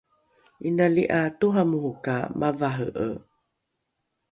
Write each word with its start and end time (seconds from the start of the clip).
inali 0.67 1.03
’a 1.19 1.21
toramoro 1.39 1.91
ka 2.05 2.17
mavare’e 2.39 3.09